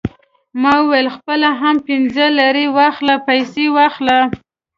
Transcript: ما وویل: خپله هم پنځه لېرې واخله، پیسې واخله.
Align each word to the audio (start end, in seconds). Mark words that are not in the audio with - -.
ما 0.61 0.73
وویل: 0.81 1.07
خپله 1.17 1.49
هم 1.61 1.75
پنځه 1.87 2.25
لېرې 2.37 2.65
واخله، 2.77 3.15
پیسې 3.27 3.65
واخله. 3.75 4.19